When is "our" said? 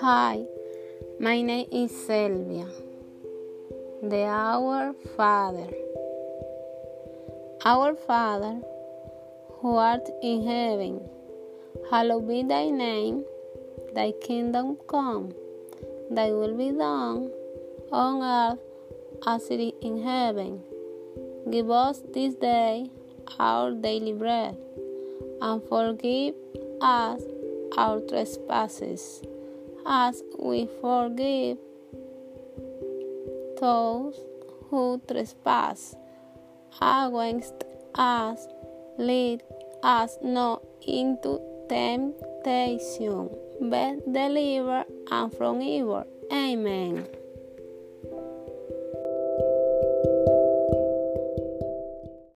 4.24-4.92, 7.64-7.94, 23.38-23.72, 27.78-28.00